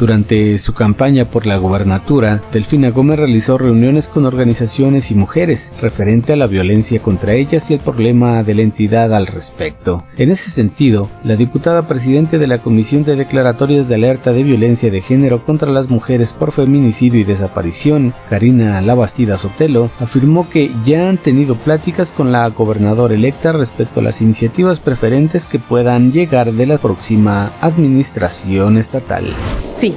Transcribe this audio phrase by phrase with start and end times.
[0.00, 6.32] Durante su campaña por la gobernatura, Delfina Gómez realizó reuniones con organizaciones y mujeres referente
[6.32, 10.02] a la violencia contra ellas y el problema de la entidad al respecto.
[10.16, 14.90] En ese sentido, la diputada presidente de la Comisión de Declaratorias de Alerta de Violencia
[14.90, 21.10] de Género contra las Mujeres por Feminicidio y Desaparición, Karina Labastida Sotelo, afirmó que ya
[21.10, 26.52] han tenido pláticas con la gobernadora electa respecto a las iniciativas preferentes que puedan llegar
[26.54, 29.34] de la próxima administración estatal.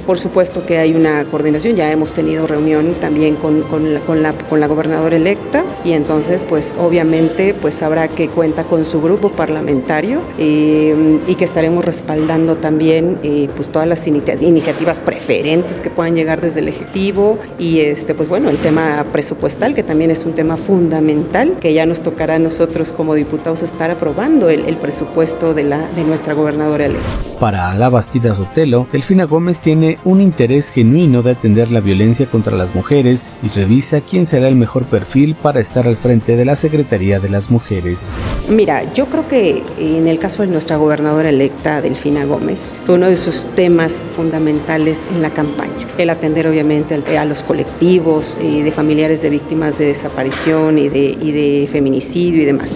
[0.06, 4.22] Por supuesto que hay una coordinación, ya hemos tenido reunión también con, con, la, con,
[4.22, 9.00] la, con la gobernadora electa y entonces pues obviamente pues sabrá que cuenta con su
[9.00, 15.90] grupo parlamentario eh, y que estaremos respaldando también eh, pues todas las iniciativas preferentes que
[15.90, 20.24] puedan llegar desde el Ejecutivo y este pues bueno el tema presupuestal que también es
[20.24, 24.76] un tema fundamental que ya nos tocará a nosotros como diputados estar aprobando el, el
[24.76, 27.08] presupuesto de, la, de nuestra gobernadora electa.
[27.40, 32.56] Para la Bastida Sotelo, Delfina Gómez tiene un interés genuino de atender la violencia contra
[32.56, 36.56] las mujeres y revisa quién será el mejor perfil para estar al frente de la
[36.56, 38.14] Secretaría de las Mujeres.
[38.48, 43.08] Mira, yo creo que en el caso de nuestra gobernadora electa, Delfina Gómez, fue uno
[43.08, 45.88] de sus temas fundamentales en la campaña.
[45.98, 51.16] El atender obviamente a los colectivos y de familiares de víctimas de desaparición y de,
[51.20, 52.72] y de feminicidio y demás.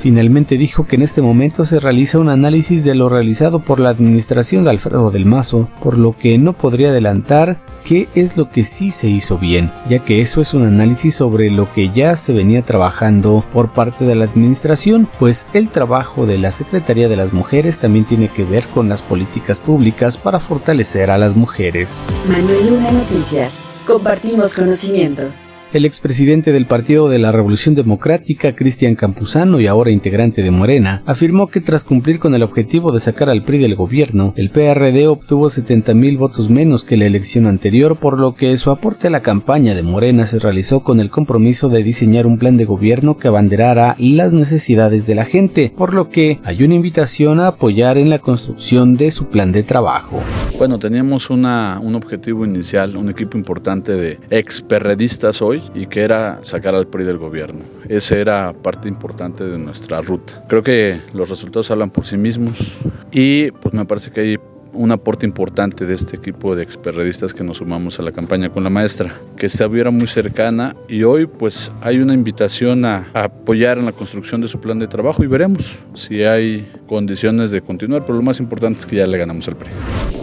[0.00, 3.88] Finalmente dijo que en este momento se realiza un análisis de lo realizado por la
[3.88, 8.64] administración de Alfredo del Mazo, por lo que no podría adelantar qué es lo que
[8.64, 12.32] sí se hizo bien, ya que eso es un análisis sobre lo que ya se
[12.32, 17.32] venía trabajando por parte de la administración, pues el trabajo de la Secretaría de las
[17.32, 22.04] Mujeres también tiene que ver con las políticas públicas para fortalecer a las mujeres.
[22.28, 23.64] Manuel Luna Noticias.
[23.86, 25.24] Compartimos conocimiento.
[25.70, 31.02] El expresidente del Partido de la Revolución Democrática, Cristian Campuzano, y ahora integrante de Morena,
[31.04, 35.06] afirmó que tras cumplir con el objetivo de sacar al PRI del gobierno, el PRD
[35.08, 39.10] obtuvo 70 mil votos menos que la elección anterior, por lo que su aporte a
[39.10, 43.18] la campaña de Morena se realizó con el compromiso de diseñar un plan de gobierno
[43.18, 47.98] que abanderara las necesidades de la gente, por lo que hay una invitación a apoyar
[47.98, 50.22] en la construcción de su plan de trabajo.
[50.58, 56.00] Bueno, teníamos una, un objetivo inicial, un equipo importante de ex perredistas hoy y que
[56.00, 57.60] era sacar al PRI del gobierno.
[57.88, 60.44] Esa era parte importante de nuestra ruta.
[60.48, 62.78] Creo que los resultados hablan por sí mismos
[63.12, 64.36] y pues me parece que hay
[64.78, 68.62] un aporte importante de este equipo de experredistas que nos sumamos a la campaña con
[68.62, 73.78] la maestra, que se hubiera muy cercana y hoy pues hay una invitación a, apoyar
[73.78, 78.04] en la construcción de su plan de trabajo y veremos si hay condiciones de continuar,
[78.04, 79.70] pero lo más importante es que ya le ganamos al PRI.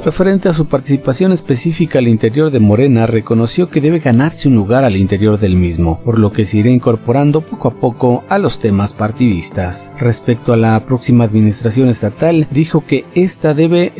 [0.06, 4.84] Referente a su participación específica al interior de Morena, reconoció que debe ganarse un lugar
[4.84, 8.60] al interior del mismo, por lo que se irá incorporando poco a poco a los
[8.60, 9.94] temas partidistas.
[10.00, 13.92] Respecto a la próxima administración estatal, dijo que esta debe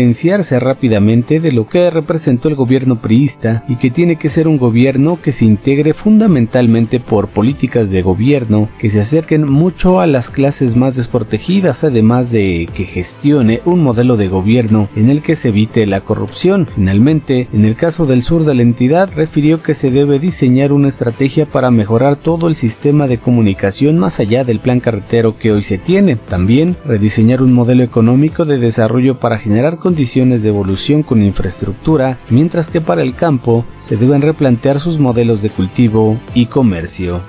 [0.00, 4.56] diferenciarse rápidamente de lo que representó el gobierno priista y que tiene que ser un
[4.56, 10.30] gobierno que se integre fundamentalmente por políticas de gobierno que se acerquen mucho a las
[10.30, 15.48] clases más desprotegidas, además de que gestione un modelo de gobierno en el que se
[15.48, 16.66] evite la corrupción.
[16.74, 20.88] Finalmente, en el caso del sur de la entidad, refirió que se debe diseñar una
[20.88, 25.62] estrategia para mejorar todo el sistema de comunicación más allá del plan carretero que hoy
[25.62, 26.16] se tiene.
[26.16, 32.70] También rediseñar un modelo económico de desarrollo para generar condiciones de evolución con infraestructura, mientras
[32.70, 37.20] que para el campo se deben replantear sus modelos de cultivo y comercio.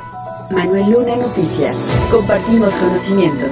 [0.52, 1.88] Manuel Luna Noticias.
[2.12, 3.48] Compartimos conocimiento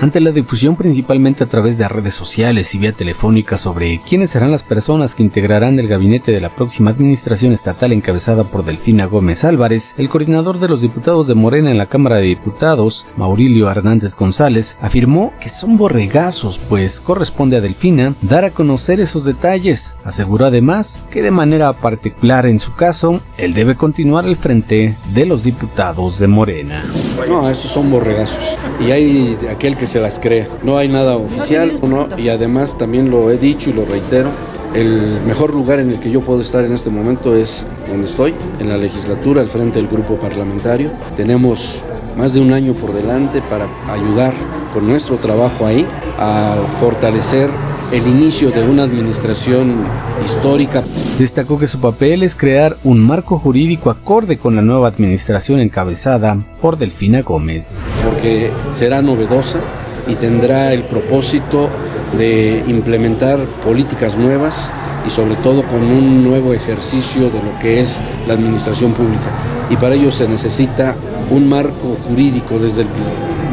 [0.00, 4.50] ante la difusión principalmente a través de redes sociales y vía telefónica sobre quiénes serán
[4.50, 9.44] las personas que integrarán el gabinete de la próxima administración estatal encabezada por Delfina Gómez
[9.44, 14.14] Álvarez, el coordinador de los diputados de Morena en la Cámara de Diputados, Maurilio Hernández
[14.14, 19.94] González, afirmó que son borregazos, pues corresponde a Delfina dar a conocer esos detalles.
[20.04, 25.26] Aseguró además que de manera particular en su caso, él debe continuar al frente de
[25.26, 26.84] los diputados de Morena.
[27.26, 28.56] No, estos son borregazos.
[28.80, 30.46] Y hay aquel que se las crea.
[30.62, 34.28] No hay nada oficial no, y además también lo he dicho y lo reitero.
[34.74, 38.34] El mejor lugar en el que yo puedo estar en este momento es donde estoy,
[38.60, 40.90] en la legislatura, al frente del grupo parlamentario.
[41.16, 41.82] Tenemos
[42.16, 44.34] más de un año por delante para ayudar
[44.74, 45.86] con nuestro trabajo ahí
[46.18, 47.48] a fortalecer
[47.92, 49.76] el inicio de una administración
[50.24, 50.82] histórica.
[51.18, 56.36] Destacó que su papel es crear un marco jurídico acorde con la nueva administración encabezada
[56.60, 57.80] por Delfina Gómez.
[58.04, 59.58] Porque será novedosa
[60.06, 61.68] y tendrá el propósito
[62.16, 64.70] de implementar políticas nuevas
[65.06, 69.30] y sobre todo con un nuevo ejercicio de lo que es la administración pública.
[69.70, 70.94] Y para ello se necesita
[71.30, 72.88] un marco jurídico desde el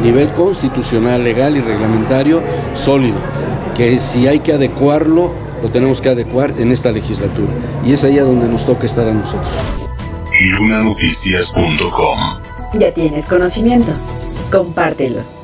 [0.02, 2.42] nivel constitucional, legal y reglamentario
[2.74, 3.16] sólido
[3.76, 5.32] que si hay que adecuarlo,
[5.62, 7.52] lo tenemos que adecuar en esta legislatura.
[7.84, 9.50] Y es ahí a donde nos toca estar a nosotros.
[10.40, 12.18] Lunanoticias.com
[12.78, 13.92] Ya tienes conocimiento.
[14.50, 15.35] Compártelo.